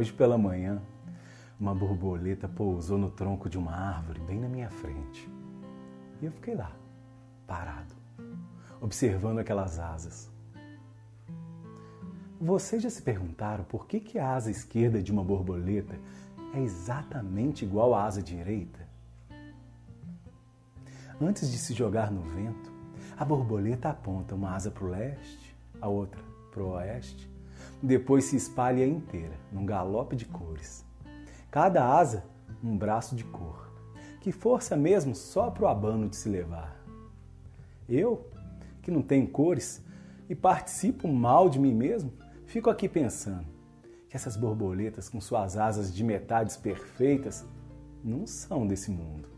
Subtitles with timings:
[0.00, 0.80] Hoje pela manhã,
[1.60, 5.28] uma borboleta pousou no tronco de uma árvore bem na minha frente.
[6.22, 6.74] E eu fiquei lá,
[7.46, 7.94] parado,
[8.80, 10.30] observando aquelas asas.
[12.40, 15.94] Vocês já se perguntaram por que, que a asa esquerda de uma borboleta
[16.54, 18.88] é exatamente igual à asa direita?
[21.20, 22.72] Antes de se jogar no vento,
[23.18, 27.29] a borboleta aponta uma asa para o leste, a outra para o oeste,
[27.82, 30.84] depois se espalha inteira, num galope de cores.
[31.50, 32.24] Cada asa,
[32.62, 33.70] um braço de cor.
[34.20, 36.78] Que força mesmo só para o abano de se levar.
[37.88, 38.28] Eu,
[38.82, 39.82] que não tenho cores
[40.28, 42.12] e participo mal de mim mesmo,
[42.44, 43.46] fico aqui pensando
[44.08, 47.44] que essas borboletas com suas asas de metades perfeitas
[48.04, 49.28] não são desse mundo.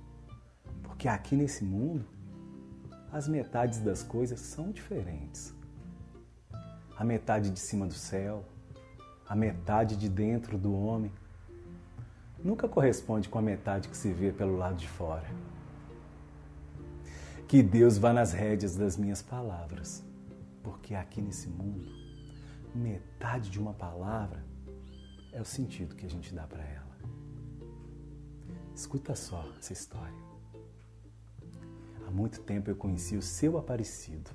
[0.83, 2.05] Porque aqui nesse mundo,
[3.13, 5.55] as metades das coisas são diferentes
[7.03, 8.45] a metade de cima do céu,
[9.29, 11.11] a metade de dentro do homem,
[12.45, 15.29] nunca corresponde com a metade que se vê pelo lado de fora.
[17.49, 20.05] Que Deus vá nas rédeas das minhas palavras,
[20.63, 21.91] porque aqui nesse mundo,
[22.73, 24.45] metade de uma palavra
[25.33, 26.97] é o sentido que a gente dá para ela.
[28.77, 30.23] Escuta só essa história.
[32.07, 34.31] Há muito tempo eu conheci o seu Aparecido.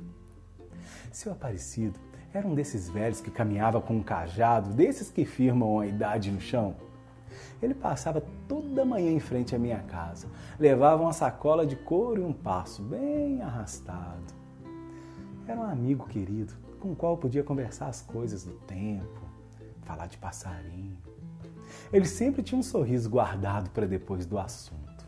[1.14, 1.98] Seu Aparecido
[2.38, 6.40] era um desses velhos que caminhava com um cajado, desses que firmam a idade no
[6.40, 6.76] chão.
[7.62, 10.28] Ele passava toda manhã em frente à minha casa.
[10.60, 14.36] Levava uma sacola de couro e um passo bem arrastado.
[15.48, 19.22] Era um amigo querido, com o qual podia conversar as coisas do tempo,
[19.82, 20.98] falar de passarinho.
[21.92, 25.08] Ele sempre tinha um sorriso guardado para depois do assunto.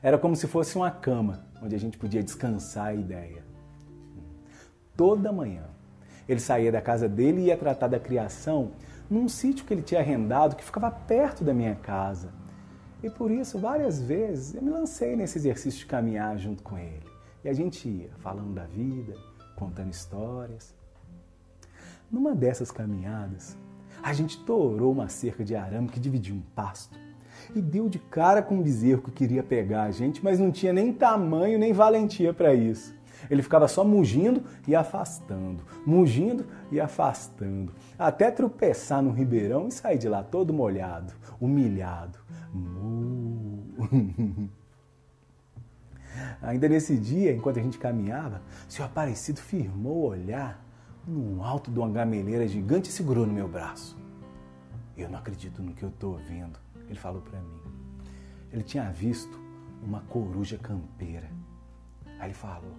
[0.00, 3.44] Era como se fosse uma cama onde a gente podia descansar a ideia.
[4.96, 5.64] Toda manhã,
[6.32, 8.72] ele saía da casa dele e ia tratar da criação
[9.10, 12.32] num sítio que ele tinha arrendado que ficava perto da minha casa.
[13.02, 17.02] E por isso, várias vezes, eu me lancei nesse exercício de caminhar junto com ele.
[17.44, 19.14] E a gente ia falando da vida,
[19.56, 20.74] contando histórias.
[22.10, 23.56] Numa dessas caminhadas,
[24.02, 26.98] a gente torou uma cerca de arame que dividia um pasto
[27.54, 30.72] e deu de cara com um bezerro que queria pegar a gente, mas não tinha
[30.72, 32.94] nem tamanho nem valentia para isso.
[33.30, 39.98] Ele ficava só mugindo e afastando, mugindo e afastando, até tropeçar no ribeirão e sair
[39.98, 42.18] de lá todo molhado, humilhado.
[46.42, 50.62] Ainda nesse dia, enquanto a gente caminhava, seu Aparecido firmou o olhar
[51.06, 53.96] no alto de uma gameleira gigante e segurou no meu braço.
[54.96, 57.60] Eu não acredito no que eu estou vendo, ele falou para mim.
[58.52, 59.40] Ele tinha visto
[59.82, 61.30] uma coruja campeira.
[62.18, 62.76] Aí ele falou: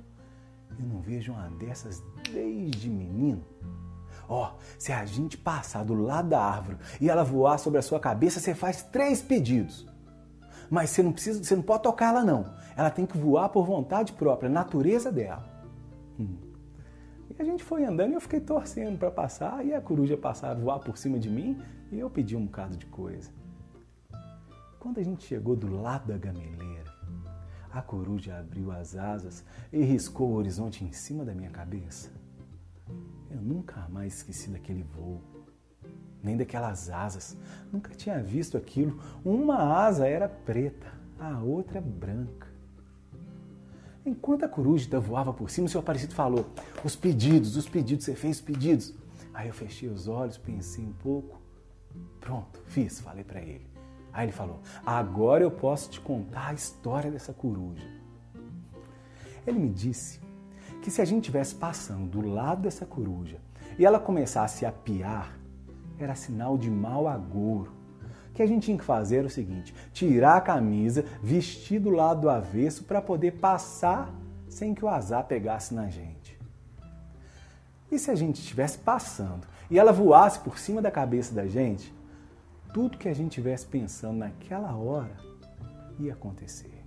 [0.79, 3.43] eu não vejo uma dessas desde menino.
[4.27, 7.81] Ó, oh, se a gente passar do lado da árvore e ela voar sobre a
[7.81, 9.87] sua cabeça, você faz três pedidos.
[10.69, 12.45] Mas você não precisa, você não pode tocar ela não.
[12.75, 15.43] Ela tem que voar por vontade própria, natureza dela.
[16.19, 16.37] Hum.
[17.29, 20.55] E a gente foi andando e eu fiquei torcendo para passar e a coruja passar,
[20.55, 21.61] voar por cima de mim
[21.91, 23.31] e eu pedi um bocado de coisa.
[24.79, 26.92] Quando a gente chegou do lado da gameleira,
[27.73, 32.11] a coruja abriu as asas e riscou o horizonte em cima da minha cabeça.
[33.31, 35.19] Eu nunca mais esqueci daquele voo,
[36.21, 37.35] nem daquelas asas.
[37.71, 39.01] Nunca tinha visto aquilo.
[39.25, 42.47] Uma asa era preta, a outra branca.
[44.05, 46.45] Enquanto a coruja voava por cima, o seu Aparecido falou:
[46.83, 48.93] Os pedidos, os pedidos, você fez os pedidos.
[49.33, 51.41] Aí eu fechei os olhos, pensei um pouco.
[52.19, 53.72] Pronto, fiz, falei para ele.
[54.13, 57.87] Aí ele falou: Agora eu posso te contar a história dessa coruja.
[59.45, 60.21] Ele me disse
[60.81, 63.37] que se a gente estivesse passando do lado dessa coruja
[63.77, 65.37] e ela começasse a piar,
[65.97, 67.71] era sinal de mau agouro.
[68.29, 71.89] O que a gente tinha que fazer era o seguinte: tirar a camisa, vestir do
[71.89, 74.13] lado do avesso para poder passar
[74.47, 76.39] sem que o azar pegasse na gente.
[77.91, 81.93] E se a gente estivesse passando e ela voasse por cima da cabeça da gente,
[82.73, 85.15] tudo que a gente estivesse pensando naquela hora
[85.99, 86.83] ia acontecer.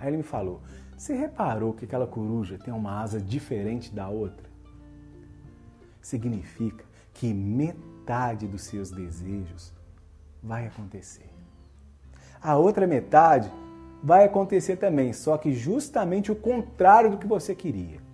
[0.00, 0.62] Aí ele me falou:
[0.96, 4.46] Você reparou que aquela coruja tem uma asa diferente da outra?
[6.00, 9.72] Significa que metade dos seus desejos
[10.42, 11.30] vai acontecer.
[12.40, 13.50] A outra metade
[14.02, 18.05] vai acontecer também, só que justamente o contrário do que você queria.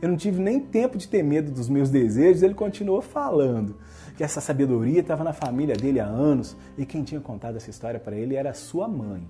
[0.00, 3.76] Eu não tive nem tempo de ter medo dos meus desejos, ele continuou falando
[4.16, 7.98] que essa sabedoria estava na família dele há anos e quem tinha contado essa história
[7.98, 9.26] para ele era sua mãe.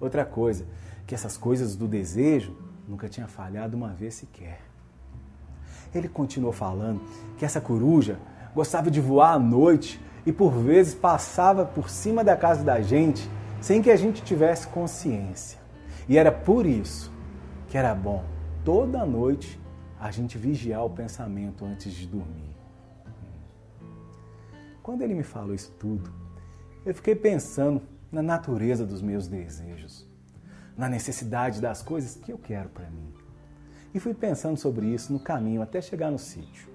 [0.00, 0.64] Outra coisa,
[1.06, 2.56] que essas coisas do desejo
[2.88, 4.60] nunca tinha falhado uma vez sequer.
[5.94, 7.00] Ele continuou falando
[7.38, 8.18] que essa coruja
[8.54, 13.28] gostava de voar à noite e por vezes passava por cima da casa da gente
[13.60, 15.58] sem que a gente tivesse consciência.
[16.08, 17.12] E era por isso
[17.68, 18.24] que era bom
[18.64, 19.60] toda noite
[19.98, 22.56] a gente vigiar o pensamento antes de dormir.
[24.82, 26.10] Quando ele me falou isso tudo,
[26.84, 30.06] eu fiquei pensando na natureza dos meus desejos,
[30.76, 33.12] na necessidade das coisas que eu quero para mim.
[33.92, 36.68] E fui pensando sobre isso no caminho até chegar no sítio.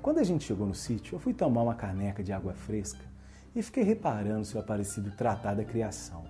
[0.00, 3.04] Quando a gente chegou no sítio, eu fui tomar uma caneca de água fresca
[3.54, 6.24] e fiquei reparando seu aparecido tratar da criação.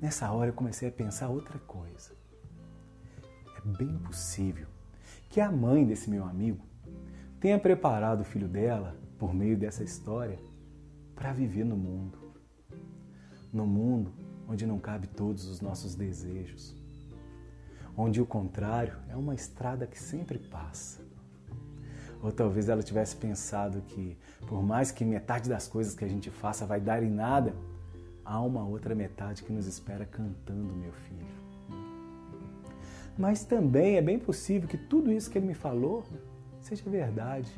[0.00, 2.21] Nessa hora eu comecei a pensar outra coisa.
[3.64, 4.66] É bem possível
[5.30, 6.64] que a mãe desse meu amigo
[7.38, 10.38] tenha preparado o filho dela, por meio dessa história,
[11.14, 12.18] para viver no mundo.
[13.52, 14.12] No mundo
[14.48, 16.74] onde não cabe todos os nossos desejos.
[17.96, 21.00] Onde o contrário é uma estrada que sempre passa.
[22.20, 24.16] Ou talvez ela tivesse pensado que,
[24.46, 27.54] por mais que metade das coisas que a gente faça vai dar em nada,
[28.24, 31.51] há uma outra metade que nos espera cantando, meu filho.
[33.16, 36.04] Mas também é bem possível que tudo isso que ele me falou
[36.60, 37.52] seja verdade.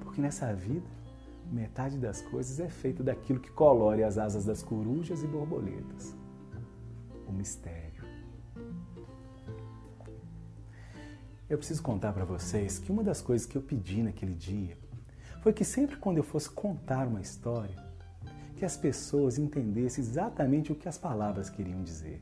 [0.00, 0.86] Porque nessa vida,
[1.50, 6.14] metade das coisas é feita daquilo que colore as asas das corujas e borboletas.
[7.26, 8.04] O mistério.
[11.48, 14.76] Eu preciso contar para vocês que uma das coisas que eu pedi naquele dia
[15.42, 17.86] foi que sempre quando eu fosse contar uma história,
[18.56, 22.20] que as pessoas entendessem exatamente o que as palavras queriam dizer.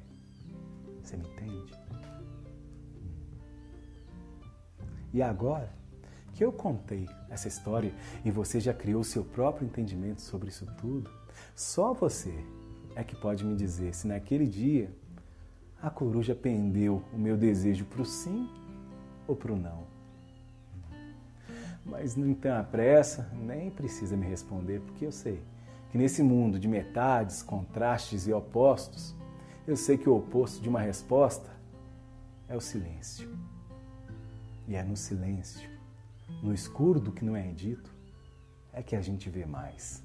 [1.03, 1.73] Você me entende?
[5.15, 5.73] E agora
[6.35, 7.95] que eu contei essa história
[8.25, 11.09] e você já criou seu próprio entendimento sobre isso tudo,
[11.55, 12.35] só você
[12.97, 14.91] é que pode me dizer se naquele dia
[15.81, 18.51] a coruja pendeu o meu desejo para o sim
[19.29, 19.85] ou para o não.
[21.85, 25.41] Mas não tenha pressa, nem precisa me responder, porque eu sei
[25.93, 29.15] que nesse mundo de metades, contrastes e opostos,
[29.65, 31.51] eu sei que o oposto de uma resposta
[32.49, 33.44] é o silêncio.
[34.67, 35.69] E é no silêncio,
[36.43, 37.93] no escuro do que não é dito,
[38.73, 40.03] é que a gente vê mais.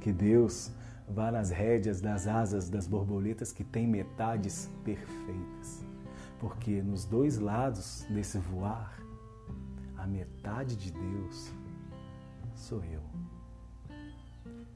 [0.00, 0.72] Que Deus
[1.08, 5.88] vá nas rédeas das asas das borboletas que têm metades perfeitas
[6.38, 8.98] porque nos dois lados desse voar,
[9.96, 11.52] a metade de Deus
[12.54, 13.02] sou eu.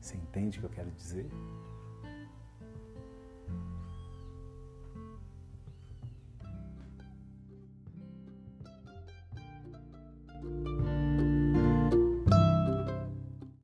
[0.01, 1.31] Você entende o que eu quero dizer?